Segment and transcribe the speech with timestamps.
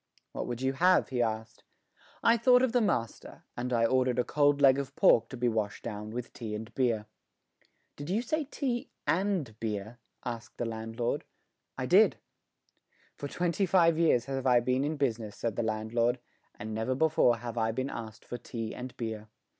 [0.31, 1.63] "What would you have?" he asked.
[2.23, 5.47] I thought of the master, and I ordered a cold leg of pork to be
[5.47, 7.05] washed down with tea and beer.
[7.97, 11.23] "Did you say tea and beer?" asked the landlord.
[11.77, 12.17] "I did."
[13.15, 16.17] "For twenty five years have I been in business," said the landlord,
[16.57, 19.27] "and never before have I been asked for tea and beer."